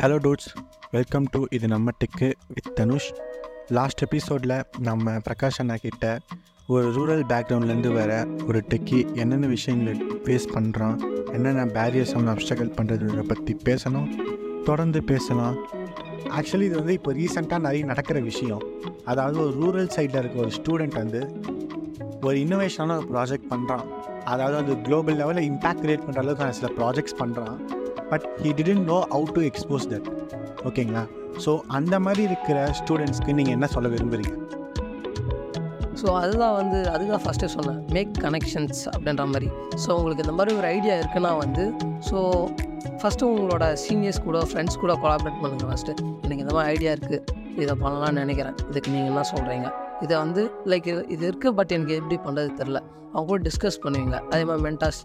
Hello 0.00 0.16
dudes 0.16 0.48
welcome 0.90 1.24
to 1.30 1.44
இது 1.50 1.68
நம்ம 1.68 1.90
tech 1.98 2.32
with 2.48 2.74
Dhanush 2.74 3.12
last 3.70 4.02
எபிசோடில் 4.02 4.62
நம்ம 4.78 5.12
பிரகாஷ் 5.18 5.60
அண்ணா 5.60 5.76
கிட்ட 5.76 6.18
ஒரு 6.68 6.92
ரூரல் 6.94 7.24
பேக்ரவுண்ட்லேருந்து 7.28 7.92
வர 7.92 8.26
ஒரு 8.46 8.64
டெக்கி 8.68 9.14
என்னென்ன 9.14 9.46
விஷயங்களை 9.46 9.94
ஃபேஸ் 10.24 10.46
பண்ணுறான் 10.54 10.96
என்னென்ன 11.32 11.64
பேரியர்ஸ் 11.64 12.14
அவனை 12.14 12.32
அப்டகல் 12.32 12.72
பண்ணுறதை 12.80 13.22
பற்றி 13.22 13.56
பேசணும் 13.64 14.08
தொடர்ந்து 14.64 15.04
பேசலாம். 15.04 15.56
ஆக்சுவலி 16.36 16.62
இது 16.62 16.76
வந்து 16.76 16.92
இப்போ 16.92 17.12
ரீசெண்டாக 17.12 17.58
நிறைய 17.58 17.84
நடக்கிற 17.84 18.20
விஷயம். 18.20 18.62
அதாவது 19.04 19.40
ஒரு 19.40 19.60
ரூரல் 19.62 19.92
சைடில் 19.96 20.18
இருக்க 20.18 20.38
ஒரு 20.38 20.50
ஸ்டூடெண்ட் 20.50 20.94
வந்து 20.94 21.20
ஒரு 22.22 22.36
இன்னோவேஷனான 22.36 22.96
ஒரு 22.96 23.08
ப்ராஜெக்ட் 23.12 23.50
பண்ணுறான் 23.50 23.86
அதாவது 24.24 24.56
அது 24.56 24.82
குளோபல் 24.82 25.16
லெவலில் 25.16 25.48
இம்பேக்ட் 25.50 25.80
கிரியேட் 25.80 26.04
பண்ணுற 26.06 26.18
அளவுக்கு 26.18 26.52
சில 26.52 26.70
ப்ராஜெக்ட்ஸ் 26.78 27.18
பண்ணுறான் 27.18 27.56
but 28.10 28.26
he 28.42 28.50
didn't 28.60 28.86
know 28.92 28.98
how 29.14 29.28
to 29.36 29.42
expose 29.50 29.86
that 29.92 30.08
ஓகேங்களா 30.70 31.04
ஸோ 31.44 31.52
அந்த 31.78 31.94
மாதிரி 32.06 32.22
இருக்கிற 32.30 32.58
ஸ்டூடெண்ட்ஸ்க்கு 32.80 33.38
நீங்கள் 33.38 33.56
என்ன 33.58 33.68
சொல்ல 33.76 33.88
விரும்புகிறீங்க 33.94 34.34
ஸோ 36.00 36.06
அதுதான் 36.22 36.54
வந்து 36.58 36.78
அதுதான் 36.94 37.22
ஃபஸ்ட்டு 37.24 37.48
சொன்னேன். 37.54 37.78
மேக் 37.94 38.10
கனெக்ஷன்ஸ் 38.24 38.80
அப்படின்ற 38.92 39.24
மாதிரி. 39.32 39.48
ஸோ 39.82 39.88
உங்களுக்கு 39.98 40.24
இந்த 40.24 40.34
மாதிரி 40.38 40.52
ஒரு 40.60 40.66
ஐடியா 40.76 40.94
இருக்குன்னா 41.00 41.30
வந்து 41.44 41.64
ஸோ 42.08 42.18
ஃபஸ்ட்டு 43.00 43.28
உங்களோட 43.30 43.64
சீனியர்ஸ் 43.84 44.20
கூட 44.26 44.38
ஃப்ரெண்ட்ஸ் 44.50 44.78
கூட 44.82 44.92
கொலாபரேட் 45.02 45.38
பண்ணுங்கள் 45.42 45.70
ஃபஸ்ட்டு 45.70 45.94
எனக்கு 46.24 46.42
இந்த 46.44 46.54
மாதிரி 46.56 46.70
ஐடியா 46.74 46.92
இருக்குது 46.96 47.22
இதை 47.62 47.74
பண்ணலாம்னு 47.84 48.22
நினைக்கிறேன். 48.24 48.56
இதுக்கு 48.70 48.92
நீங்கள் 48.94 49.10
என்ன 49.12 49.24
சொல்கிறீங்க 49.32 49.68
இதை 50.04 50.14
வந்து 50.24 50.42
லைக் 50.72 50.88
இது 50.92 51.02
இது 51.16 51.24
இருக்குது 51.30 51.54
பட் 51.60 51.72
எனக்கு 51.76 51.96
எப்படி 52.00 52.18
பண்ணுறது 52.26 52.52
தெரில 52.60 52.80
அவங்க 53.12 53.28
கூட 53.32 53.40
டிஸ்கஸ் 53.48 53.80
பண்ணுவீங்க. 53.84 54.16
அதே 54.32 54.42
மாதிரி 54.50 54.64
மென்டாஸ் 54.68 55.00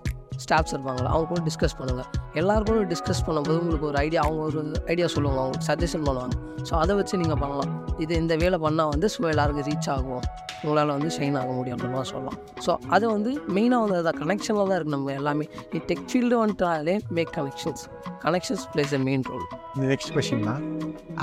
ஸ்டாஃப்ஸ் 0.46 0.74
இருப்பாங்களா 0.76 1.10
அவங்க 1.14 1.28
கூட 1.32 1.42
டிஸ்கஸ் 1.50 1.76
பண்ணுங்கள் 1.80 2.10
எல்லாருக்கும் 2.42 2.90
டிஸ்கஸ் 2.94 3.24
பண்ணும்போது 3.28 3.58
உங்களுக்கு 3.62 3.88
ஒரு 3.92 3.98
ஐடியா 4.06 4.22
அவங்க 4.28 4.42
ஒரு 4.50 4.62
ஐடியா 4.94 5.08
சொல்லுவாங்க 5.16 5.42
அவங்க 5.44 5.60
சஜஷன் 5.70 6.06
பண்ணுவாங்க. 6.08 6.36
ஸோ 6.68 6.74
அதை 6.84 6.94
வச்சு 7.00 7.16
நீங்கள் 7.22 7.40
பண்ணலாம். 7.44 7.72
இது 8.04 8.14
இந்த 8.24 8.34
வேலை 8.44 8.58
பண்ணால் 8.66 8.92
வந்து 8.94 9.08
ஸோ 9.16 9.28
எல்லாருக்கும் 9.34 9.68
ரீச் 9.70 9.90
ஆகும். 9.96 10.24
உங்களால் 10.64 10.94
வந்து 10.96 11.10
ஷைன் 11.18 11.38
ஆக 11.42 11.52
முடியும் 11.58 11.76
அப்படின்லாம் 11.78 12.10
சொல்லலாம். 12.12 12.38
ஸோ 12.66 12.72
அது 12.96 13.06
வந்து 13.16 13.32
மெயினாக 13.56 13.82
வந்து 13.86 13.98
அதை 14.02 14.12
கனெக்ஷனில் 14.22 14.70
தான் 14.70 14.78
இருக்குது 14.78 14.96
நம்ம 14.98 15.14
எல்லாமே. 15.20 15.46
நீ 15.72 15.80
டெக் 15.92 16.06
ஃபீல்டு 16.12 16.36
வந்துட்டாலே 16.44 16.96
make 17.18 17.32
connections 17.40 17.84
connections 18.26 18.66
plays 18.74 18.94
a 19.00 19.02
main 19.08 19.26
role 19.32 19.46
இந்த 19.76 19.88
நெக்ஸ்ட் 19.94 20.14
கொஷின் 20.18 20.46
தான். 20.52 20.62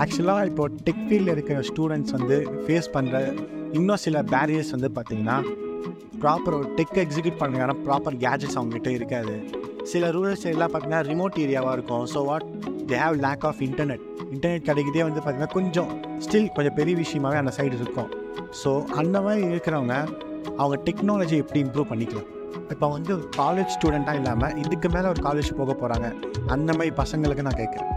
ஆக்சுவலாக 0.02 0.48
இப்போ 0.50 0.66
டெக் 0.88 1.04
ஃபீல்டில் 1.06 1.34
இருக்கிற 1.36 1.60
ஸ்டூடெண்ட்ஸ் 1.70 2.14
வந்து 2.18 2.38
ஃபேஸ் 2.66 2.90
பண்ணுற 2.96 3.16
இன்னும் 3.78 4.02
சில 4.06 4.22
பேரியர்ஸ் 4.34 4.74
வந்து 4.76 4.90
பார்த்திங்கன்னா 4.98 5.38
ப்ராப்பர் 6.22 6.56
ஒரு 6.58 6.68
டெக் 6.78 6.98
எக்ஸிக்யூட் 7.02 7.38
பண்ணுறதுக்கான 7.40 7.74
ப்ராப்பர் 7.86 8.16
கேஜெட்ஸ் 8.24 8.56
அவங்ககிட்ட 8.58 8.90
இருக்காது. 8.98 9.34
சில 9.90 10.10
ரூரல் 10.16 10.40
சைட்லாம் 10.42 10.72
பார்த்தீங்கன்னா 10.72 11.02
ரிமோட் 11.10 11.36
ஏரியாவாக 11.44 11.74
இருக்கும். 11.76 12.04
So 12.12 12.20
what 12.28 12.46
they 12.90 12.96
have 13.04 13.16
lack 13.26 13.44
of 13.50 13.60
internet 13.68 14.04
internet 14.34 14.66
கிடைக்கிறதே 14.68 15.04
வந்து 15.08 15.20
பார்த்திங்கன்னா 15.20 15.52
கொஞ்சம் 15.58 15.92
ஸ்டில் 16.26 16.50
கொஞ்சம் 16.56 16.76
பெரிய 16.80 16.96
விஷயமாகவே 17.02 17.40
அந்த 17.42 17.52
சைடு 17.58 17.74
இருக்கும். 17.80 18.10
ஸோ 18.62 18.72
அந்த 19.02 19.16
மாதிரி 19.26 19.44
இருக்கிறவங்க 19.52 19.96
அவங்க 20.60 20.76
டெக்னாலஜி 20.88 21.38
எப்படி 21.44 21.60
இம்ப்ரூவ் 21.66 21.90
பண்ணிக்கலாம்? 21.92 22.28
இப்போ 22.74 22.86
வந்து 22.96 23.12
காலேஜ் 23.40 23.74
ஸ்டூடெண்ட்டாக 23.76 24.20
இல்லாமல் 24.20 24.56
இதுக்கு 24.64 24.88
மேலே 24.94 25.08
ஒரு 25.14 25.22
காலேஜ் 25.28 25.50
போக 25.60 25.72
போகிறாங்க 25.82 26.08
அந்த 26.54 26.70
மாதிரி 26.78 26.92
பசங்களுக்கு 27.02 27.46
நான் 27.48 27.60
கேட்குறேன் 27.62 27.90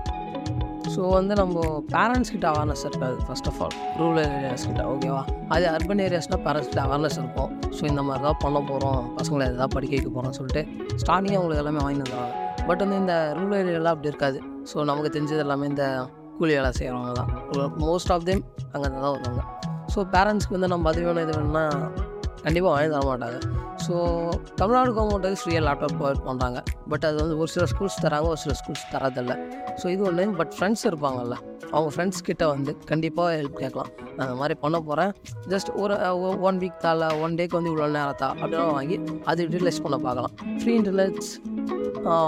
ஸோ 0.94 1.02
வந்து 1.17 1.34
நம்ம 1.39 1.64
பேரண்ட்ஸ் 1.94 2.31
கிட்ட 2.34 2.45
அவேர்னஸ் 2.52 2.84
இருக்காது 2.88 3.17
first 3.25 3.47
of 3.50 3.59
all 3.64 3.75
rural 4.00 4.20
areas 4.38 4.66
கிட்ட 4.70 4.84
ஓகேவா 4.94 5.22
அது 5.56 5.66
அர்பன் 5.73 6.03
ஏரியாஸ்னால் 6.06 6.42
பேரண்ட்ஸ் 6.45 6.70
கிட்ட 6.72 6.81
அவேர்னஸ் 6.88 7.17
இருக்கும். 7.22 7.52
ஸோ 7.78 7.81
இந்த 7.92 8.02
மாதிரி 8.08 8.23
தான் 8.28 8.39
பண்ண 8.44 8.59
போகிறோம் 8.70 9.02
பசங்களை 9.17 9.45
எதாவது 9.52 9.73
படிக்க 9.75 9.94
வைக்க 9.95 10.09
போகிறோம் 10.17 10.36
சொல்லிட்டு 10.39 10.64
ஸ்டார்டிங்கே 11.03 11.38
அவங்களுக்கு 11.39 11.64
எல்லாமே 11.64 11.84
வாங்கி 11.86 12.03
தருவாங்க 12.03 12.36
பட் 12.69 12.81
வந்து 12.84 12.97
இந்த 13.03 13.16
ரூரல் 13.38 13.59
ஏரியாலாம் 13.62 13.95
அப்படி 13.95 14.12
இருக்காது. 14.12 14.39
ஸோ 14.72 14.86
நமக்கு 14.89 15.12
தெரிஞ்சது 15.16 15.44
எல்லாமே 15.45 15.67
இந்த 15.73 15.86
கூலி 16.39 16.53
வேலை 16.58 16.72
செய்கிறவங்க 16.80 17.14
தான். 17.22 17.31
மோஸ்ட் 17.86 18.14
ஆஃப் 18.16 18.25
தேம் 18.30 18.44
அங்கே 18.73 18.88
தான் 18.94 19.14
வருவாங்க 19.16 19.44
ஸோ 19.94 20.00
பேரண்ட்ஸ்க்கு 20.16 20.56
வந்து 20.58 20.72
நம்ம 20.73 20.89
அது 20.92 21.06
வேணும் 21.08 21.23
இது 21.25 21.34
வேணும்னா 21.38 21.63
கண்டிப்பாக 22.44 22.72
வாங்கி 22.74 22.90
தர 22.96 23.03
மாட்டாங்க. 23.12 23.40
ஸோ 23.85 23.94
தமிழ்நாடு 24.59 24.91
கவர்மெண்ட் 24.96 25.25
வந்து 25.28 25.40
ஃப்ரீயாக 25.41 25.63
லேப்டாப் 25.68 25.96
ப்ரொவைட் 26.00 26.22
பண்ணுறாங்க 26.28 26.59
பட் 26.91 27.06
அது 27.09 27.18
வந்து 27.22 27.38
ஒரு 27.44 27.50
சில 27.56 27.66
ஸ்கூல்ஸ் 27.72 27.97
தராங்க 28.06 28.28
ஒரு 28.34 28.41
சில 28.44 28.53
ஸ்கூல்ஸ் 28.62 28.85
தரதில்லை 28.94 29.35
ஸோ 29.81 29.88
இது 29.94 30.03
ஒன்று 30.09 30.25
பட் 30.41 30.53
ஃப்ரெண்ட்ஸ் 30.57 30.85
இருப்பாங்கல்ல 30.90 31.38
அவங்க 31.74 31.90
ஃப்ரெண்ட்ஸ் 31.96 32.22
கிட்ட 32.29 32.44
வந்து 32.53 32.72
கண்டிப்பாக 32.91 33.35
ஹெல்ப் 33.40 33.59
கேட்கலாம். 33.63 33.91
நான் 34.16 34.25
அந்த 34.28 34.38
மாதிரி 34.41 34.56
பண்ண 34.63 34.78
போகிறேன் 34.88 35.12
ஜஸ்ட் 35.52 35.69
ஒரு 35.84 35.96
ஒன் 36.50 36.59
வீக் 36.63 36.81
தால 36.85 37.07
ஒன் 37.25 37.38
டேக்கு 37.40 37.57
வந்து 37.59 37.72
இவ்வளோ 37.74 37.88
நேரத்தா? 38.00 38.29
அப்படின்னு 38.41 38.73
வாங்கி 38.79 38.97
அது 39.31 39.46
யூட்டிலைஸ் 39.46 39.84
பண்ண 39.85 39.97
பார்க்கலாம். 40.08 40.35
ஃப்ரீ 40.59 40.73
இன்டர்நெட்ஸ் 40.81 41.31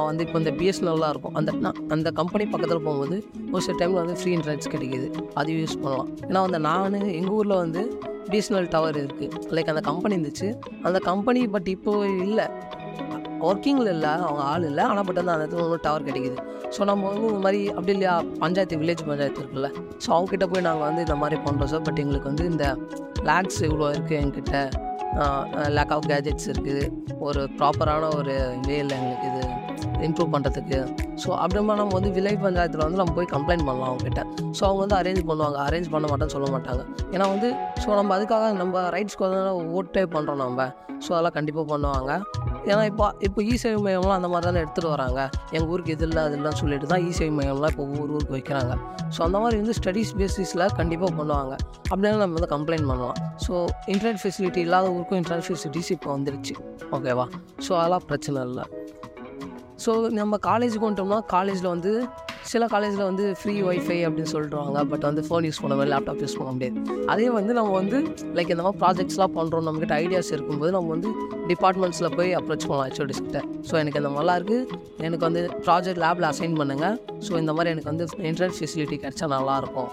வந்து 0.08 0.24
இப்போ 0.26 0.38
இந்த 0.42 0.52
பிஎஸ்என்எல்லாம் 0.60 1.12
இருக்கும். 1.14 1.36
அந்த 1.40 1.52
அந்த 1.96 2.10
கம்பெனி 2.20 2.46
பக்கத்தில் 2.54 2.84
போகும்போது 2.88 3.18
ஒரு 3.54 3.62
சில 3.66 3.76
டைமில் 3.82 4.02
வந்து 4.04 4.18
ஃப்ரீ 4.20 4.32
இன்டர்நெட்ஸ் 4.38 4.72
கிடைக்கிது. 4.76 5.08
அது 5.42 5.58
யூஸ் 5.60 5.76
பண்ணலாம். 5.84 6.10
ஏன்னா 6.30 6.42
வந்து 6.48 6.60
நான் 6.68 6.98
எங்கள் 7.20 7.36
ஊரில் 7.40 7.56
வந்து 7.64 7.84
பிஎஸ்என்எல் 8.32 8.70
டவர் 8.76 8.98
இருக்குது 9.04 9.52
லைக் 9.58 9.72
அந்த 9.74 9.84
கம்பெனி 9.90 10.16
இருந்துச்சு. 10.18 10.50
அந்த 10.88 11.00
கம்பெனி 11.10 11.42
பட் 11.56 11.70
இப்போ 11.76 11.94
இல்லை. 12.26 12.48
ஒர்க்கிங்கில் 13.48 13.92
இல்லை 13.96 14.12
அவங்க 14.26 14.42
ஆள் 14.52 14.66
இல்லை. 14.70 14.84
ஆனால் 14.92 15.06
பட் 15.08 15.20
வந்து 15.22 15.34
அந்த 15.36 15.46
இடத்துல 15.48 15.80
டவர் 15.88 16.08
கிடைக்குது. 16.10 16.38
ஸோ 16.76 16.86
நம்ம 16.90 17.04
வந்து 17.14 17.26
இந்த 17.32 17.42
மாதிரி 17.46 17.62
அப்படி 17.78 17.94
இல்லையா 17.96 18.14
பஞ்சாயத்து 18.44 18.80
வில்லேஜ் 18.82 19.04
பஞ்சாயத்து 19.10 19.42
இருக்குல்ல. 19.42 19.70
ஸோ 20.04 20.08
அவங்ககிட்ட 20.16 20.46
போய் 20.54 20.66
நாங்கள் 20.68 20.88
வந்து 20.90 21.04
இந்த 21.08 21.18
மாதிரி 21.24 21.38
பண்ணுறோம் 21.48 21.72
சார் 21.74 21.86
பட் 21.88 22.02
எங்களுக்கு 22.04 22.32
வந்து 22.32 22.46
இந்த 22.54 22.68
லேக்ஸ் 23.30 23.62
இவ்வளோ 23.70 23.90
இருக்குது 23.96 24.20
எங்கிட்ட 24.24 24.64
லேக் 25.78 25.94
ஆஃப் 25.96 26.08
கேஜெட்ஸ் 26.12 26.48
இருக்குது 26.54 26.86
ஒரு 27.28 27.42
ப்ராப்பரான 27.60 28.08
ஒரு 28.20 28.36
இல்லை 28.82 28.96
எங்களுக்கு 29.00 29.28
இது. 29.32 29.44
இம்ப்ரூவ் 30.08 30.32
பண்ணுறதுக்கு 30.36 30.80
ஸோ 31.24 31.30
அப்படிமா 31.44 31.74
நம்ம 31.80 31.94
வந்து 31.98 32.12
விலை 32.18 32.36
பஞ்சாயத்தில் 32.46 32.84
வந்து 32.86 33.00
நம்ம 33.02 33.14
போய் 33.18 33.32
கம்ப்ளைண்ட் 33.34 33.66
பண்ணலாம் 33.68 33.90
அவங்ககிட்ட. 33.92 34.22
ஸோ 34.58 34.62
அவங்க 34.68 34.80
வந்து 34.86 34.98
அரேஞ்ச் 35.02 35.24
பண்ணுவாங்க. 35.30 35.58
அரேஞ்ச் 35.68 35.90
பண்ண 35.96 36.06
மாட்டேன்னு 36.12 36.36
சொல்ல 36.36 36.48
மாட்டாங்க. 36.56 36.84
ஏன்னா 37.14 37.26
வந்து 37.34 37.50
ஸோ 37.84 37.90
நம்ம 38.00 38.16
அதுக்காக 38.18 38.48
நம்ம 38.62 38.82
ரைட்ஸ்க்கு 38.96 39.26
வந்து 39.28 39.74
ஓட்டே 39.80 40.04
பண்ணுறோம் 40.16 40.42
நம்ம. 40.46 40.70
ஸோ 41.06 41.10
அதெல்லாம் 41.14 41.36
கண்டிப்பாக 41.38 41.66
பண்ணுவாங்க. 41.72 42.12
ஏன்னா 42.70 42.84
இப்போ 42.90 43.06
இப்போ 43.28 43.40
இசேவை 43.54 43.80
மையம்லாம் 43.86 44.18
அந்த 44.18 44.28
மாதிரி 44.34 44.46
தானே 44.48 44.60
எடுத்துகிட்டு 44.64 44.92
வராங்க. 44.94 45.22
எங்கள் 45.56 45.70
ஊருக்கு 45.74 45.94
இது 45.96 46.06
இல்லை 46.08 46.22
அது 46.28 46.36
இல்லைன்னு 46.38 46.60
சொல்லிட்டு 46.62 46.88
தான் 46.92 47.04
இசேவை 47.10 47.34
மையம்லாம் 47.40 47.72
இப்போ 47.74 47.84
ஒவ்வொரு 47.88 48.12
ஊருக்கு 48.18 48.36
வைக்கிறாங்க. 48.38 48.76
ஸோ 49.16 49.20
அந்த 49.28 49.38
மாதிரி 49.44 49.58
வந்து 49.62 49.76
ஸ்டடீஸ் 49.80 50.12
பேசிஸில் 50.22 50.66
கண்டிப்பாக 50.80 51.12
பண்ணுவாங்க. 51.20 51.54
அப்படின்னா 51.92 52.22
நம்ம 52.24 52.38
வந்து 52.40 52.52
கம்ப்ளைண்ட் 52.56 52.88
பண்ணலாம். 52.92 53.18
ஸோ 53.46 53.54
இன்டர்நெட் 53.94 54.22
ஃபெசிலிட்டி 54.24 54.62
இல்லாத 54.68 54.94
ஊருக்கும் 54.96 55.20
இன்டர்நெட் 55.24 55.48
ஃபெசிலிட்டிஸ் 55.50 55.92
இப்போ 55.98 56.10
வந்துருச்சு. 56.16 56.56
ஓகேவா 56.98 57.28
ஸோ 57.68 57.72
அதெல்லாம் 57.82 58.08
பிரச்சனை 58.12 58.40
இல்லை. 58.50 58.66
ஸோ 59.84 59.92
நம்ம 60.20 60.38
காலேஜுக்கு 60.50 60.86
வந்துட்டோம்னா 60.88 61.20
காலேஜில் 61.34 61.68
வந்து 61.76 61.92
சில 62.52 62.64
காலேஜில் 62.74 63.04
வந்து 63.10 63.26
ஃப்ரீ 63.40 63.54
ஒய்ஃபை 63.70 63.98
அப்படின்னு 64.08 64.32
சொல்லிடுவாங்க 64.34 64.80
பட் 64.92 65.06
வந்து 65.10 65.22
ஃபோன் 65.28 65.46
யூஸ் 65.48 65.60
பண்ண 65.64 65.74
மாதிரி 65.80 65.92
லேப்டாப் 65.94 66.22
யூஸ் 66.24 66.36
பண்ண 66.40 66.52
முடியாது. 66.56 66.80
அதே 67.14 67.28
வந்து 67.38 67.54
நம்ம 67.60 67.72
வந்து 67.82 67.98
லைக் 68.38 68.52
இந்த 68.56 68.64
மாதிரி 68.66 68.80
ப்ராஜெக்ட்ஸ்லாம் 68.84 69.34
பண்ணுறோம் 69.38 69.66
நம்மக்கிட்ட 69.68 69.96
ஐடியாஸ் 70.06 70.32
இருக்கும்போது 70.36 70.72
நம்ம 70.76 70.92
வந்து 70.96 71.10
டிபார்ட்மெண்ட்ஸில் 71.52 72.10
போய் 72.18 72.32
அப்ரோச் 72.40 72.68
பண்ணலாம் 72.70 72.90
ஹெச்ஓடிஸ் 72.90 73.22
கிட்ட. 73.26 73.42
ஸோ 73.70 73.74
எனக்கு 73.82 74.02
இந்த 74.02 74.12
மாதிரிலாம் 74.16 74.40
இருக்குது 74.42 74.80
எனக்கு 75.08 75.24
வந்து 75.30 75.44
ப்ராஜெக்ட் 75.68 76.02
லேபில் 76.06 76.28
அசைன் 76.32 76.58
பண்ணுங்கள் 76.62 76.98
ஸோ 77.28 77.40
இந்த 77.44 77.56
மாதிரி 77.60 77.72
எனக்கு 77.76 77.92
வந்து 77.94 78.08
இன்டர்நெட் 78.32 78.58
ஃபெசிலிட்டி 78.60 78.98
கிடச்சா 79.06 79.30
நல்லாயிருக்கும் 79.36 79.90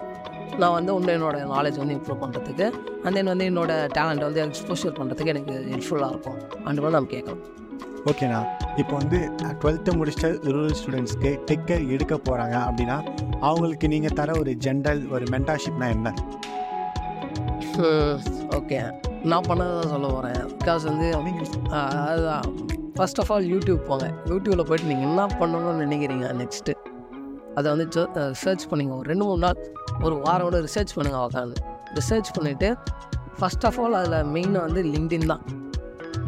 நான் 0.60 0.76
வந்து 0.78 0.92
இன்னும் 0.98 1.14
என்னோடய 1.16 1.46
நாலேஜ் 1.56 1.80
வந்து 1.82 1.96
இம்ப்ரூவ் 1.98 2.20
பண்ணுறதுக்கு 2.24 2.66
அண்ட் 3.04 3.16
தென் 3.18 3.32
வந்து 3.32 3.48
என்னோடய 3.52 3.88
டேலண்ட் 3.98 4.26
வந்து 4.28 4.42
எக்ஸ்போஷர் 4.46 4.96
பண்ணுறதுக்கு 5.00 5.34
எனக்கு 5.34 5.56
ஹெல்ப்ஃபுல்லாக 5.72 6.12
இருக்கும். 6.14 6.38
அண்ட் 6.66 6.80
மாதிரி 6.82 6.96
நம்ம 6.98 7.12
கேட்கலாம். 7.16 7.42
ஓகேண்ணா 8.08 8.40
இப்போ 8.80 8.94
வந்து 9.00 9.18
டுவெல்த்து 9.60 9.90
முடிச்ச 10.00 10.28
ரூரல் 10.54 10.76
ஸ்டூடெண்ட்ஸ்க்கு 10.80 11.30
டெக்கை 11.48 11.76
எடுக்க 11.94 12.14
போகிறாங்க 12.28 12.56
அப்படின்னா 12.68 12.96
அவங்களுக்கு 13.48 13.86
நீங்கள் 13.94 14.14
தர 14.18 14.36
ஒரு 14.42 14.52
ஜென்ரல் 14.66 15.02
ஒரு 15.14 15.24
மென்டார்ஷிப்னா 15.34 15.88
என்ன? 15.96 16.12
ஓகே 18.58 18.78
நான் 19.30 19.46
பண்ணதை 19.48 19.84
சொல்ல 19.92 20.06
போகிறேன் 20.14 20.40
பிகாஸ் 20.60 20.84
வந்து 20.90 21.06
அதுதான். 22.10 22.46
ஃபர்ஸ்ட் 22.96 23.20
ஆஃப் 23.22 23.30
ஆல் 23.34 23.46
யூடியூப் 23.54 23.82
போங்க. 23.90 24.06
யூடியூப்பில் 24.30 24.68
போயிட்டு 24.70 24.90
நீங்கள் 24.92 25.08
என்ன 25.10 25.26
பண்ணணும்னு 25.40 25.84
நினைக்கிறீங்க 25.84 26.26
நெக்ஸ்ட்டு 26.40 26.74
அதை 27.58 27.66
வந்து 27.74 27.86
சர்ச் 28.42 28.66
பண்ணிங்க. 28.70 28.92
ஒரு 29.00 29.08
ரெண்டு 29.12 29.24
மூணு 29.28 29.40
நாள் 29.46 29.60
ஒரு 30.06 30.16
வாரோட 30.26 30.58
ரிசர்ச் 30.66 30.96
பண்ணுங்கள் 30.96 31.24
உட்காந்து 31.28 31.56
ரிசர்ச் 31.98 32.30
பண்ணிவிட்டு 32.38 32.70
ஃபர்ஸ்ட் 33.38 33.66
ஆஃப் 33.68 33.80
ஆல் 33.84 33.98
அதில் 34.00 34.30
மெயினாக 34.36 34.66
வந்து 34.68 34.82
லிங்க்டின் 34.94 35.30
தான். 35.32 35.44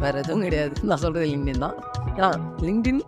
வேறு 0.05 0.21
எதுவும் 0.23 0.45
கிடையாது. 0.47 0.75
நான் 0.91 1.03
சொல்கிறது 1.05 1.27
லிங்க்டின் 1.33 1.65
தான். 1.67 1.77
ஏன்னா 2.17 2.31
லிங்க்டின் 2.69 3.03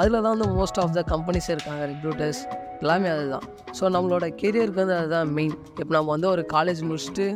அதில் 0.00 0.16
தான் 0.24 0.32
வந்து 0.34 0.48
மோஸ்ட் 0.58 0.78
ஆஃப் 0.82 0.94
த 0.98 1.02
கம்பெனிஸ் 1.14 1.48
இருக்காங்க 1.54 1.82
ரெக்ரூட்டர்ஸ் 1.92 2.42
எல்லாமே 2.82 3.08
அதுதான். 3.14 3.46
ஸோ 3.78 3.90
நம்மளோட 3.96 4.26
கெரியருக்கு 4.42 4.80
வந்து 4.84 4.96
அதுதான் 5.00 5.28
மெயின் 5.38 5.54
இப்போ 5.80 5.92
நம்ம 5.96 6.08
வந்து 6.16 6.28
ஒரு 6.34 6.42
காலேஜ் 6.54 6.80
முடிச்சுட்டு 6.90 7.26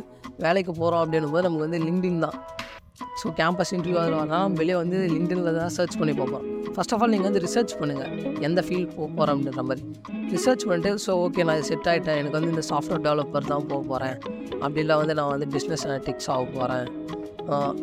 வேலைக்கு 0.45 0.71
போகிறோம் 0.79 1.01
அப்படின்னும் 1.03 1.33
போது 1.35 1.45
நமக்கு 1.47 1.65
வந்து 1.67 1.79
லிங்க்டின் 1.87 2.23
தான். 2.25 2.37
ஸோ 3.21 3.27
கேம்பஸ் 3.39 3.71
இன்டர்வியூ 3.75 3.97
அதில் 4.01 4.17
வரலாம் 4.19 4.53
வெளியே 4.59 4.77
வந்து 4.81 4.97
லிங்க்டினில் 5.13 5.57
தான் 5.59 5.73
சர்ச் 5.77 5.97
பண்ணி 5.99 6.13
பார்ப்போம். 6.19 6.45
ஃபர்ஸ்ட் 6.75 6.93
ஆஃப் 6.95 7.03
ஆல் 7.03 7.13
நீங்கள் 7.13 7.29
வந்து 7.29 7.41
ரிசர்ச் 7.45 7.73
பண்ணுங்கள் 7.79 8.11
எந்த 8.47 8.59
ஃபீல்ட் 8.67 8.93
போக 8.97 9.07
போகிறோம் 9.17 9.35
அப்படின்ற 9.37 9.63
மாதிரி. 9.69 9.83
ரிசர்ச் 10.35 10.65
பண்ணிட்டு 10.69 10.91
ஸோ 11.05 11.13
ஓகே 11.25 11.45
நான் 11.49 11.67
செட் 11.69 11.89
ஆகிட்டேன் 11.91 12.17
எனக்கு 12.21 12.37
வந்து 12.39 12.51
இந்த 12.55 12.63
சாஃப்ட்வேர் 12.71 13.03
டெவலப்பர் 13.07 13.49
தான் 13.53 13.67
போக 13.71 13.81
போகிறேன் 13.91 14.17
அப்படி 14.63 14.81
இல்லை 14.85 14.97
வந்து 15.01 15.15
நான் 15.19 15.31
வந்து 15.35 15.47
பிஸ்னஸ் 15.55 15.85
அனலிட்டிக்ஸ் 15.87 16.29
ஆக 16.35 16.45
போகிறேன் 16.57 16.87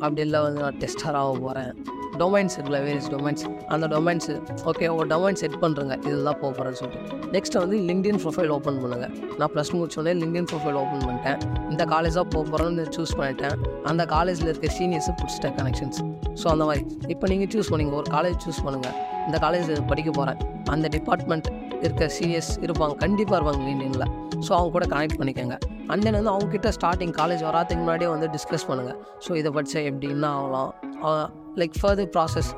அப்படி 0.04 0.22
இல்லை 0.26 0.40
வந்து 0.46 0.60
நான் 0.64 0.80
டெஸ்டர் 0.82 1.16
ஆக 1.20 1.32
போகிறேன் 1.44 1.70
டொமைன்ஸ் 2.20 2.54
செட்டில் 2.56 2.76
வேரியஸ் 2.86 3.08
டொமைன்ஸ் 3.12 3.44
அந்த 3.74 3.86
டொமைன்ஸ் 3.92 4.28
ஓகே 4.70 4.88
ஒரு 4.96 5.06
டொமைன் 5.12 5.38
செட் 5.40 5.56
பண்ணுறேங்க 5.62 5.94
இதுதான் 6.08 6.38
போக 6.42 6.50
போகிறேன்னு 6.58 6.78
சொல்லிட்டு. 6.80 7.16
நெக்ஸ்ட் 7.36 7.56
வந்து 7.62 7.76
லிங்க்டின் 7.88 8.20
ப்ரொஃபைல் 8.24 8.52
ஓப்பன் 8.56 8.78
பண்ணுங்கள் 8.82 9.14
நான் 9.40 9.50
ப்ளஸ் 9.54 9.72
முடிச்சோடனே 9.76 10.12
லிங்க்டின் 10.20 10.48
ப்ரொஃபைல் 10.52 10.78
ஓப்பன் 10.82 11.02
பண்ணிட்டேன். 11.06 11.40
இந்த 11.72 11.84
காலேஜாக 11.94 12.24
போக 12.34 12.44
போகிறோன்னு 12.52 12.84
சூஸ் 12.96 13.14
பண்ணிட்டேன். 13.20 13.56
அந்த 13.92 14.04
காலேஜில் 14.14 14.50
இருக்க 14.52 14.70
சீனியர்ஸை 14.78 15.14
பிடிச்சிட்டேன் 15.20 15.56
கனெக்ஷன்ஸ் 15.58 16.00
ஸோ 16.42 16.46
அந்த 16.54 16.64
மாதிரி. 16.70 16.84
இப்போ 17.14 17.26
நீங்கள் 17.32 17.52
சூஸ் 17.54 17.70
பண்ணுங்கள் 17.74 17.98
ஒரு 18.02 18.10
காலேஜ் 18.16 18.38
சூஸ் 18.46 18.62
பண்ணுங்கள் 18.68 18.96
இந்த 19.28 19.38
காலேஜில் 19.46 19.84
படிக்க 19.92 20.10
போகிறேன் 20.20 20.40
அந்த 20.74 20.88
டிபார்ட்மெண்ட் 20.96 21.48
இருக்க 21.86 22.04
சீனியர்ஸ் 22.18 22.52
இருப்பாங்க 22.66 22.94
கண்டிப்பாக 23.04 23.38
இருப்பாங்க 23.38 23.62
லிங்க்டினில் 23.70 24.08
ஸோ 24.46 24.50
அவங்க 24.58 24.70
கூட 24.76 24.86
கனெக்ட் 24.94 25.18
பண்ணிக்கோங்க. 25.22 25.56
அண்ட் 25.92 26.02
தென் 26.04 26.16
வந்து 26.18 26.32
அவங்கக்கிட்ட 26.34 26.70
ஸ்டார்டிங் 26.76 27.14
காலேஜ் 27.20 27.42
வராதுக்கு 27.48 27.82
முன்னாடியே 27.84 28.10
வந்து 28.14 28.28
டிஸ்கஸ் 28.36 28.66
பண்ணுங்கள் 28.68 28.98
ஸோ 29.24 29.30
இதை 29.40 29.50
படித்தா 29.56 29.80
எப்படி? 29.90 30.08
என்ன 30.16 30.26
ஆகலாம்? 30.36 30.70
லைக் 31.60 31.76
ஃபர்தர் 31.80 32.10
ப்ராசஸ் 32.16 32.50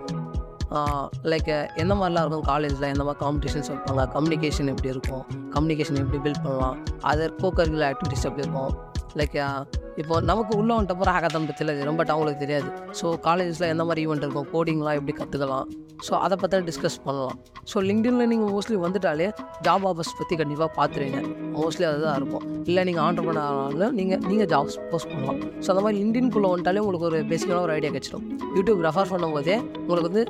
லைக் 1.32 1.50
எந்த 1.82 1.92
மாதிரிலாம் 1.98 2.24
இருக்கும் 2.24 2.46
காலேஜில் 2.52 2.86
எந்த 2.94 3.04
மாதிரி 3.08 3.20
காம்படிஷன்ஸ் 3.24 3.68
வைப்பாங்க? 3.72 4.04
கம்யூனிகேஷன் 4.16 4.70
எப்படி 4.72 4.90
இருக்கும்? 4.94 5.24
கம்யூனிகேஷன் 5.54 5.98
எப்படி 6.02 6.20
பில்ட் 6.26 6.42
பண்ணலாம்? 6.46 6.76
அதர் 7.12 7.34
கோக்கரிக்குலர் 7.42 7.88
ஆக்டிவிட்டிஸ் 7.92 8.26
எப்படி 8.30 8.44
இருக்கும்? 8.46 8.74
லைக் 9.18 9.36
uh, 9.46 9.58
இப்போ 10.00 10.14
நமக்கு 10.30 10.52
உள்ளே 10.60 10.72
வந்துட்ட 10.76 10.94
போகிற 11.00 11.10
ஹேக்கத்தான் 11.14 11.46
பற்றியில் 11.48 11.70
ரொம்ப 11.88 12.02
அவங்களுக்கு 12.14 12.40
தெரியாது. 12.42 12.68
ஸோ 12.98 13.06
காலேஜஸில் 13.26 13.68
எந்த 13.74 13.84
மாதிரி 13.88 14.00
ஈவெண்ட் 14.06 14.24
இருக்கும் 14.24 14.48
கோடிங்லாம் 14.54 14.96
எப்படி 14.98 15.12
கற்றுக்கலாம் 15.20 15.68
ஸோ 16.06 16.12
அதை 16.24 16.36
பற்றி 16.42 16.58
டிஸ்கஸ் 16.66 16.98
பண்ணலாம். 17.04 17.38
ஸோ 17.70 17.82
லிங்க்டின்ல 17.88 18.24
நீங்கள் 18.32 18.50
மோஸ்ட்லி 18.54 18.78
வந்துட்டாலே 18.82 19.28
ஜாப் 19.66 19.86
ஆஃபர்ஸ் 19.90 20.12
பற்றி 20.18 20.36
கண்டிப்பாக 20.40 20.68
பார்த்துருவீங்க 20.78 21.20
மோஸ்ட்லி 21.60 21.86
அதுதான் 21.90 22.18
இருக்கும். 22.20 22.44
இல்லை 22.68 22.84
நீங்கள் 22.88 23.04
ஆண்டர்பனர் 23.06 23.46
ஆனாலும் 23.46 23.94
நீங்கள் 24.00 24.20
நீங்கள் 24.30 24.50
ஜாப்ஸ் 24.52 24.76
போஸ்ட் 24.90 25.10
பண்ணலாம். 25.14 25.40
ஸோ 25.62 25.70
அந்த 25.74 25.84
மாதிரி 25.86 25.98
லிங்க்டின்குள்ளே 26.02 26.50
வந்துட்டாலே 26.54 26.82
உங்களுக்கு 26.84 27.08
ஒரு 27.10 27.20
பேசிக்கான 27.32 27.62
ஒரு 27.68 27.74
ஐடியா 27.78 27.92
கிடச்சிடும். 27.96 28.26
யூடியூப் 28.58 28.84
ரெஃபர் 28.88 29.10
பண்ணும்போதே 29.14 29.56
உங்களுக்கு 29.86 30.10
வந்து 30.10 30.26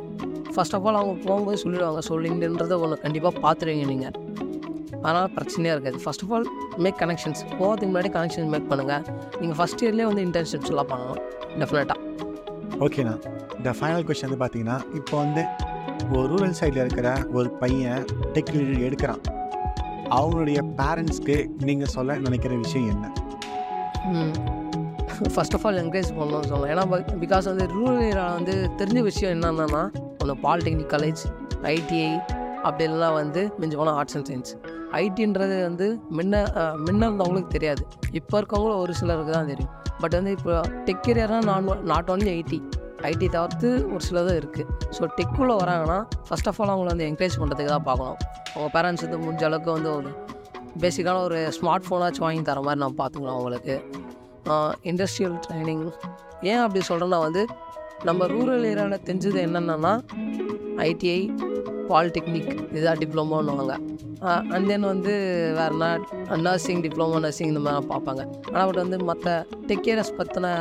ஃபர்ஸ்ட் 0.55 0.77
ஆஃப் 0.79 0.87
ஆல் 0.89 1.01
அவங்க 1.03 1.17
போகும்போது 1.27 1.59
சொல்லிடுவாங்க. 1.65 2.03
ஸோ 2.11 2.21
லிங்க்டின்றதை 2.27 2.79
ஒன்று 2.85 3.03
கண்டிப்பாக 3.07 3.35
பார்த்துருவீங்க 3.47 3.87
நீங்கள் 3.95 4.17
அதனால் 5.05 5.31
பிரச்சனையாக 5.37 5.75
இருக்காது. 5.77 5.99
First 6.05 6.25
of 6.25 6.33
all 6.37 6.47
make 6.85 6.99
connections 7.03 7.43
போகிறதுக்கு 7.61 7.91
முன்னாடி 7.93 8.11
கனெக்ஷன்ஸ் 8.17 8.51
மேக் 8.55 8.69
பண்ணுங்கள் 8.73 9.05
நீங்கள் 9.41 9.59
ஃபஸ்ட் 9.61 9.83
இயர்லேயே 9.85 10.09
வந்து 10.11 10.25
இன்டர்ன்ஷிப்ஸ் 10.29 10.71
எல்லாம் 10.75 10.91
பண்ணலாம் 10.93 11.23
டெஃபினட்டாக 11.61 12.03
ஓகேண்ணா 12.87 13.15
இந்த 13.59 13.71
ஃபைனல் 13.79 14.05
கொஸ்டின் 14.09 14.29
வந்து 14.29 14.41
பார்த்தீங்கன்னா 14.43 14.79
இப்போ 14.99 15.17
வந்து 15.25 15.43
ஒரு 16.17 16.27
ரூரல் 16.33 16.57
சைடில் 16.59 16.83
இருக்கிற 16.85 17.09
ஒரு 17.39 17.49
பையன் 17.61 18.05
டெக் 18.35 18.53
எடுக்கிறான். 18.89 19.23
அவங்களுடைய 20.17 20.59
பேரண்ட்ஸ்க்கு 20.81 21.37
நீங்கள் 21.69 21.93
சொல்ல 21.95 22.19
நினைக்கிற 22.27 22.53
விஷயம் 22.65 22.91
என்ன? 22.95 23.07
ஃபர்ஸ்ட் 25.35 25.55
ஆஃப் 25.57 25.65
ஆல் 25.67 25.81
என்கரேஜ் 25.83 26.11
பண்ணணும்னு 26.19 26.51
சொல்லலாம். 26.53 26.73
ஏன்னா 26.75 26.85
பிகாஸ் 27.25 27.47
வந்து 27.51 27.67
ரூரல் 27.77 28.03
ஏரியா 28.09 28.27
வந்து 28.39 28.55
தெரிஞ்ச 28.81 29.03
விஷயம் 29.11 29.33
என்னென்னா 29.37 29.83
ஒன்று 30.23 30.37
பாலிடெக்னிக் 30.47 30.93
காலேஜ் 30.95 31.23
ஐடிஐ 31.75 32.11
அப்படி 32.67 32.85
இல்லைனா 32.89 33.11
வந்து 33.23 33.43
மிஞ்சி 33.61 33.77
போனால் 33.81 33.99
ஆர்ட்ஸ் 34.01 34.17
அண்ட் 34.19 34.29
சயின்ஸ் 34.31 34.53
ஐடின்றது 35.03 35.57
வந்து 35.69 35.87
முன்ன 36.17 36.43
முன்ன 36.87 37.01
இருந்தவங்களுக்கு 37.09 37.53
தெரியாது. 37.57 37.83
இப்போ 38.21 38.35
இருக்கவங்களும் 38.41 38.81
ஒரு 38.85 38.93
சிலருக்கு 39.01 39.33
தான் 39.39 39.51
தெரியும். 39.53 39.73
பட் 40.03 40.15
வந்து 40.19 40.33
இப்போ 40.39 40.55
டெக் 40.87 41.09
ஏரியானா 41.13 41.39
நான் 41.51 41.69
நாட் 41.93 42.11
ஒன்லி 42.15 42.31
ஐடி 42.39 42.59
ஐடி 43.11 43.27
தவிர்த்து 43.35 43.69
ஒரு 43.95 44.03
சிலதும் 44.09 44.39
இருக்குது 44.41 44.73
ஸோ 44.97 45.03
டெக்குள்ளே 45.17 45.55
வராங்கன்னா 45.63 45.99
ஃபஸ்ட் 46.29 46.49
ஆஃப் 46.51 46.59
ஆல் 46.61 46.73
அவங்கள 46.75 46.91
வந்து 46.93 47.07
என்கரேஜ் 47.11 47.37
பண்ணுறதுக்கு 47.41 47.73
தான் 47.75 47.87
பார்க்கணும். 47.89 48.19
அவங்க 48.55 48.69
பேரண்ட்ஸ் 48.77 49.05
வந்து 49.07 49.19
முடிஞ்ச 49.25 49.45
அளவுக்கு 49.49 49.71
வந்து 49.77 49.91
ஒரு 49.99 50.11
பேசிக்கான 50.83 51.21
ஒரு 51.29 51.39
ஸ்மார்ட் 51.57 51.87
ஃபோனாச்சும் 51.87 52.27
வாங்கி 52.27 52.43
தர 52.49 52.63
மாதிரி 52.67 52.81
நம்ம 52.85 52.97
பார்த்துக்கலாம் 53.03 53.39
அவங்களுக்கு. 53.39 53.77
இண்டஸ்ட்ரியல் 54.91 55.37
ட்ரைனிங் 55.47 55.85
ஏன் 56.51 56.63
அப்படி 56.65 56.81
சொல்கிறேன்னா 56.91 57.21
வந்து 57.27 57.43
நம்ம 58.09 58.27
ரூரல் 58.33 58.67
ஏரியாவில் 58.71 59.05
தெரிஞ்சது 59.09 59.39
என்னென்னா 59.47 59.93
ஐடிஐ 60.89 61.21
பாலிடெக்னிக் 61.91 62.51
இதாக 62.79 62.95
டிப்ளமோன்னுவாங்க. 63.03 63.75
அண்ட் 64.55 64.69
தென் 64.71 64.87
வந்து 64.93 65.13
வேறுனா 65.59 65.89
நர்சிங் 66.47 66.83
டிப்ளமோ 66.85 67.19
நர்சிங் 67.25 67.51
இந்த 67.53 67.63
மாதிரிலாம் 67.65 67.91
பார்ப்பாங்க. 67.93 68.23
ஆனால் 68.53 68.67
பட் 68.69 68.81
வந்து 68.83 68.99
மற்ற 69.11 69.35
டெக்கேரஸ் 69.71 70.13
பற்றின 70.21 70.53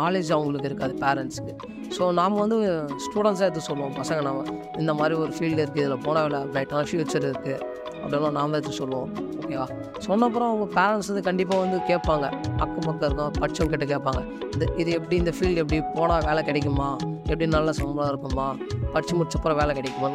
நாலேஜ் 0.00 0.32
அவங்களுக்கு 0.36 0.70
இருக்காது 0.70 0.96
பேரண்ட்ஸுக்கு 1.04 1.54
ஸோ 1.96 2.04
நாம் 2.18 2.40
வந்து 2.44 2.58
ஸ்டூடெண்ட்ஸாக 3.04 3.48
எடுத்து 3.48 3.68
சொல்லுவோம் 3.70 3.96
பசங்க 4.00 4.20
நாம். 4.28 4.50
இந்த 4.82 4.92
மாதிரி 5.00 5.14
ஒரு 5.24 5.32
ஃபீல்டு 5.36 5.62
இருக்குது 5.64 5.84
இதில் 5.84 6.04
போனால் 6.06 6.36
பிரைட்டான 6.54 6.84
ஃப்யூச்சர் 6.90 7.26
இருக்குது 7.30 7.60
அப்படின்லாம் 8.02 8.36
நாம் 8.38 8.56
எடுத்து 8.58 8.74
சொல்லுவோம் 8.80 9.10
ஓகேவா 9.40 9.66
சொன்னப்புறம் 10.06 10.48
அவங்க 10.50 10.66
பேரண்ட்ஸ் 10.78 11.10
வந்து 11.10 11.24
கண்டிப்பாக 11.28 11.62
வந்து 11.64 11.78
கேட்பாங்க. 11.90 12.26
அக்கம் 12.64 12.86
பக்கம் 12.86 13.06
இருக்கும் 13.08 13.34
படித்தவங்க 13.40 13.72
கிட்ட 13.74 13.86
கேட்பாங்க. 13.94 14.22
இது 14.54 14.66
இது 14.82 14.90
எப்படி 14.98 15.16
இந்த 15.22 15.32
ஃபீல்டு 15.36 15.62
எப்படி 15.62 15.78
போனால் 15.96 16.24
வேலை 16.28 16.42
கிடைக்குமா? 16.48 16.88
எப்படி 17.30 17.46
நல்ல 17.56 17.72
சம்பளம் 17.80 18.10
இருக்குமா? 18.12 18.46
படித்து 18.94 19.14
முடிச்சப்பறம் 19.18 19.60
வேலை 19.62 19.74
கிடைக்குமா 19.78 20.10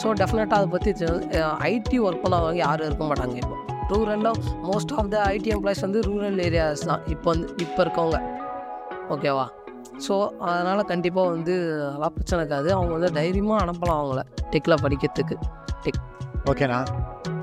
ஸோ 0.00 0.06
டெஃபினட்டாக 0.20 0.58
அதை 0.60 0.68
பற்றி 0.74 0.90
ஐடி 1.70 1.98
ஒர்க் 2.06 2.22
பண்ணவங்க 2.24 2.60
யாரும் 2.66 2.86
இருக்க 2.88 3.04
மாட்டாங்க 3.10 3.36
இப்போ. 3.42 3.56
ரூரலில் 3.90 4.30
most 4.68 4.92
of 5.00 5.10
the 5.14 5.16
IT 5.34 5.50
employees 5.54 5.82
வந்து 5.86 6.00
ரூரல் 6.08 6.38
ஏரியாஸ் 6.46 6.84
தான். 6.90 7.02
இப்போ 7.14 7.28
வந்து 7.32 7.48
இப்போ 7.64 7.80
இருக்கவங்க. 7.84 8.18
ஓகேவா 9.14 9.46
ஸோ 10.06 10.14
அதனால் 10.50 10.88
கண்டிப்பாக 10.92 11.32
வந்து 11.34 11.54
அதெல்லாம் 11.88 12.14
பிரச்சனை 12.16 12.38
இருக்காது. 12.42 12.68
அவங்க 12.76 12.92
வந்து 12.96 13.10
தைரியமாக 13.18 13.58
அனுப்பலாம் 13.64 13.98
அவங்கள. 14.00 14.22
டெக்கில் 14.52 14.82
படிக்கிறதுக்கு. 14.84 15.36
டெக் 15.84 16.00
ஓகேண்ணா 16.50 16.80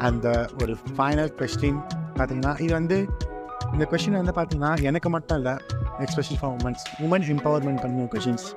அந்த 0.07 0.27
ஒரு 0.61 0.73
ஃபைனல் 0.95 1.31
கொஸ்டின் 1.39 1.79
பார்த்தீங்கன்னா 2.17 2.53
இது 2.63 2.71
வந்து 2.79 2.97
இந்த 3.73 3.85
கொஷின் 3.91 4.19
வந்து 4.21 4.33
பார்த்தீங்கன்னா 4.37 4.71
எனக்கு 4.89 5.09
மட்டும் 5.15 5.37
இல்லை 5.39 5.53
especially 6.05 6.39
for 6.39 6.53
womens 6.57 6.83
women 7.05 7.25
empowerment 7.33 7.81
பண்ணுற 7.83 8.05
கொஷின்ஸ் 8.13 8.47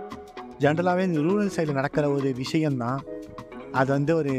ஜென்ரலாகவே 0.63 1.03
இந்த 1.09 1.21
ரூரல் 1.27 1.53
சைடில் 1.57 1.79
நடக்கிற 1.81 2.05
ஒரு 2.17 2.29
விஷயம்தான் 2.43 3.01
அது 3.81 3.89
வந்து 3.97 4.13
ஒரு 4.21 4.33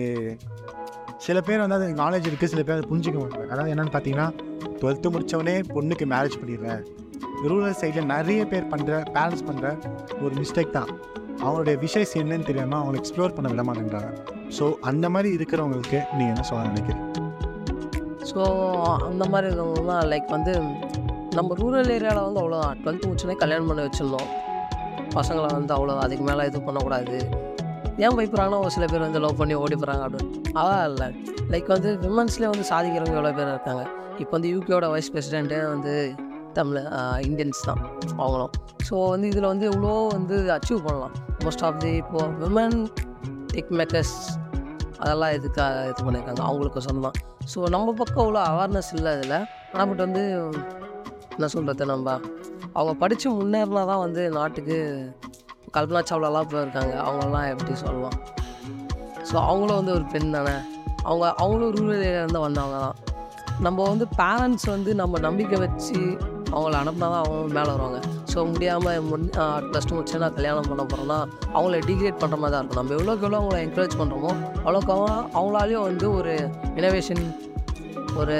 சில 1.25 1.37
பேர் 1.47 1.63
வந்து 1.63 1.77
அது 1.77 1.87
நாலேஜ் 2.03 2.27
இருக்குது 2.29 2.51
சில 2.53 2.61
பேர் 2.65 2.77
அதை 2.77 2.85
புரிஞ்சிக்க 2.91 3.17
மாட்டாங்க. 3.21 3.47
அதாவது 3.53 3.71
என்னென்னு 3.73 3.93
பார்த்தீங்கன்னா 3.95 4.27
டுவெல்த்து 4.81 5.11
முடித்தவொடனே 5.13 5.55
பொண்ணுக்கு 5.75 6.05
மேரேஜ் 6.13 6.37
பண்ணிடுறேன். 6.41 6.81
ரூரல் 7.49 7.77
சைடில் 7.81 8.11
நிறைய 8.15 8.41
பேர் 8.51 8.69
பண்ணுற 8.73 8.99
பேரண்ட்ஸ் 9.15 9.45
பண்ணுற 9.49 9.67
ஒரு 10.23 10.33
மிஸ்டேக் 10.41 10.75
தான். 10.77 10.91
அவங்களுடைய 11.43 11.75
விஷயஸ் 11.85 12.13
என்னன்னு 12.21 12.47
தெரியாமல் 12.49 12.79
அவங்களை 12.79 12.97
எக்ஸ்ப்ளோர் 13.01 13.35
பண்ண 13.37 13.47
விட 13.53 13.63
மாட்டேங்கிறாங்க 13.67 14.11
ஸோ 14.57 14.65
அந்த 14.89 15.05
மாதிரி 15.13 15.29
இருக்கிறவங்களுக்கு 15.37 15.99
நீங்கள் 16.17 16.33
என்ன 16.33 16.43
சொல்ல 16.49 16.69
நினைக்கிறீங்க 16.71 17.09
ஸோ 18.31 18.41
அந்த 19.07 19.23
மாதிரி 19.31 19.47
இருக்கவங்கலாம் 19.49 20.03
லைக் 20.11 20.29
வந்து 20.35 20.53
நம்ம 21.37 21.55
ரூரல் 21.61 21.91
ஏரியாவில் 21.95 22.25
வந்து 22.27 22.41
அவ்வளோதான் 22.43 22.77
டுவெல்த்து 22.83 23.07
முடிச்சோடனே 23.09 23.37
கல்யாணம் 23.43 23.69
பண்ணி 23.71 23.85
வச்சுருந்தோம் 23.87 24.29
பசங்களை 25.17 25.49
வந்து 25.57 25.75
அவ்வளோ 25.77 25.95
அதுக்கு 26.05 26.25
மேலே 26.29 26.45
இது 26.49 26.61
பண்ணக்கூடாது. 26.67 27.17
ஏன் 28.01 28.15
பயப்படுறாங்கன்னா 28.17 28.59
ஒரு 28.65 28.71
சில 28.75 28.85
பேர் 28.91 29.05
வந்து 29.07 29.21
லவ் 29.23 29.39
பண்ணி 29.41 29.55
ஓடி 29.63 29.75
போகிறாங்க 29.75 30.03
அப்படின்னு. 30.07 30.29
அதான் 30.59 30.85
இல்லை. 30.91 31.07
லைக் 31.53 31.67
வந்து 31.75 31.89
விமன்ஸ்லேயே 32.05 32.51
வந்து 32.53 32.65
சாதிக்கிறவங்க 32.71 33.17
எவ்வளோ 33.19 33.33
பேர் 33.39 33.51
இருக்காங்க? 33.55 33.83
இப்போ 34.21 34.33
வந்து 34.37 34.51
யூகேயோட 34.55 34.87
வைஸ் 34.93 35.11
பிரசிடெண்ட்டே 35.15 35.59
வந்து 35.73 35.93
தமிழ் 36.57 36.79
இந்தியன்ஸ் 37.27 37.61
தான் 37.69 37.81
அவங்களும். 38.21 38.53
ஸோ 38.87 38.95
வந்து 39.13 39.27
இதில் 39.31 39.49
வந்து 39.51 39.65
இவ்வளோ 39.71 39.93
வந்து 40.17 40.37
அச்சீவ் 40.57 40.81
பண்ணலாம். 40.87 41.15
மோஸ்ட் 41.45 41.65
ஆஃப் 41.67 41.79
தி 41.83 41.91
இப்போது 42.01 42.29
விமன் 42.43 42.77
டெக் 43.53 43.71
மேக்கர்ஸ் 43.79 44.15
அதெல்லாம் 45.03 45.33
இதுக்காக 45.37 45.79
இது 45.91 46.03
பண்ணியிருக்காங்க 46.05 46.43
அவங்களுக்கு 46.49 46.81
சொந்தம் 46.87 47.17
ஸோ 47.53 47.59
நம்ம 47.75 47.93
பக்கம் 48.01 48.23
அவ்வளோ 48.25 48.41
அவேர்னஸ் 48.51 48.91
இல்லை 48.97 49.11
அதில் 49.15 49.37
ஆனால் 49.73 49.87
பட் 49.89 50.03
வந்து 50.05 50.23
என்ன 51.35 51.47
சொல்கிறது 51.55 51.85
நம்ம? 51.93 52.09
அவங்க 52.77 52.93
படித்து 53.01 53.27
முன்னேறினா 53.39 53.83
தான் 53.91 54.03
வந்து 54.05 54.21
நாட்டுக்கு 54.37 54.77
கல்பனா 55.77 56.01
சாவ்லாலாம் 56.09 56.49
போயிருக்காங்க. 56.51 56.93
அவங்களாம் 57.05 57.49
எப்படி 57.53 57.73
சொல்லலாம் 57.85 58.17
ஸோ 59.29 59.35
அவங்களும் 59.49 59.79
வந்து 59.79 59.93
ஒரு 59.97 60.05
பெண் 60.13 60.35
தானே? 60.35 60.55
அவங்க 61.07 61.25
அவங்களும் 61.41 61.73
ரூரல் 61.77 62.03
ஏரியாவிலேருந்து 62.09 62.45
வந்தவங்க 62.45 62.77
தான் 62.85 62.99
நம்ம 63.65 63.79
வந்து 63.91 64.05
பேரண்ட்ஸ் 64.19 64.67
வந்து 64.75 64.91
நம்ம 65.01 65.19
நம்பிக்கை 65.25 65.57
வச்சு 65.63 65.97
அவங்கள 66.53 66.75
அனுப்புனா 66.81 67.07
தான் 67.13 67.21
அவங்க 67.21 67.53
மேலே 67.57 67.69
வருவாங்க. 67.73 67.99
ஸோ 68.31 68.39
முடியாமல் 68.51 69.05
முன் 69.09 69.25
ப்ளஸ் 69.69 69.87
டூ 69.89 69.93
முடிச்சு 69.95 70.21
நான் 70.23 70.35
கல்யாணம் 70.37 70.69
பண்ண 70.71 70.83
போகிறேன்னா 70.91 71.17
அவங்கள 71.55 71.79
டிகிரேட் 71.89 72.19
பண்ணுற 72.23 72.37
மாதிரி 72.41 72.53
தான் 72.55 72.61
இருக்கும். 72.61 72.81
நம்ம 72.81 72.93
எவ்வளோக்கு 72.97 73.25
எவ்வளோ 73.27 73.39
அவங்கள 73.41 73.59
என்கரேஜ் 73.65 73.95
பண்ணுறோமோ 74.01 74.31
அவ்வளோக்கு 74.65 74.93
அவங்களாலேயும் 75.37 75.85
வந்து 75.89 76.07
ஒரு 76.19 76.33
இனோவேஷன் 76.79 77.23
ஒரு 78.21 78.37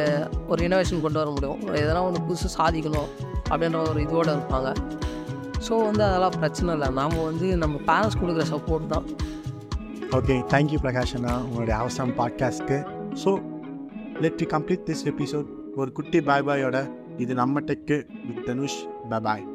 ஒரு 0.52 0.62
இனோவேஷன் 0.68 1.04
கொண்டு 1.06 1.20
வர 1.22 1.30
முடியும். 1.36 1.62
எதனா 1.84 2.02
ஒன்று 2.10 2.26
புதுசு 2.28 2.50
சாதிக்கணும் 2.58 3.10
அப்படின்ற 3.52 3.80
ஒரு 3.92 4.02
இதோடு 4.08 4.32
இருப்பாங்க. 4.36 4.72
ஸோ 5.68 5.84
வந்து 5.84 6.04
அதெல்லாம் 6.04 6.32
பிரச்சனை 6.40 6.74
இல்லை. 6.74 6.90
நாம் 6.90 7.24
வந்து 7.24 7.58
நம்ம 7.58 7.76
பேரண்ட்ஸ் 7.88 8.20
கொடுக்குற 8.22 8.46
சப்போர்ட் 8.52 8.88
தான். 8.88 9.06
ஓகே 10.12 10.36
தேங்க்யூ 10.50 10.80
பிரகாஷ் 10.84 11.16
அண்ணா 11.16 11.38
உங்களுடைய 11.38 11.80
அவசரம் 11.80 12.14
பாட்காஸ்ட்க்கு 12.18 12.78
so 13.24 13.32
let 14.22 14.40
we 14.42 14.48
complete 14.56 14.86
this 14.90 15.06
episode 15.06 15.48
ஒரு 15.76 15.92
குட்டி 15.92 16.22
பாய் 16.22 16.42
பாயோட 16.42 16.78
இது 17.18 17.34
நம்ம 17.34 17.60
டெக்கு 17.60 17.98
வித் 18.28 18.46
தனுஷ் 18.46 18.80
பாய் 19.10 19.46